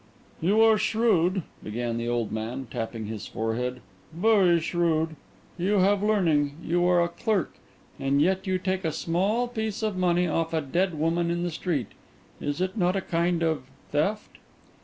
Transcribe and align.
"You 0.41 0.61
are 0.61 0.79
shrewd," 0.79 1.43
began 1.63 1.97
the 1.97 2.07
old 2.07 2.31
man, 2.31 2.65
tapping 2.71 3.05
his 3.05 3.27
forehead, 3.27 3.81
"very 4.11 4.59
shrewd; 4.59 5.15
you 5.59 5.77
have 5.77 6.01
learning; 6.01 6.55
you 6.63 6.83
are 6.87 7.03
a 7.03 7.07
clerk; 7.07 7.53
and 7.99 8.19
yet 8.19 8.47
you 8.47 8.57
take 8.57 8.83
a 8.83 8.91
small 8.91 9.47
piece 9.47 9.83
of 9.83 9.95
money 9.95 10.27
off 10.27 10.55
a 10.55 10.61
dead 10.61 10.97
woman 10.97 11.29
in 11.29 11.43
the 11.43 11.51
street. 11.51 11.89
Is 12.39 12.61
it 12.61 12.75
not 12.75 12.95
a 12.95 13.01
kind 13.01 13.43
of 13.43 13.65
theft?" 13.91 14.39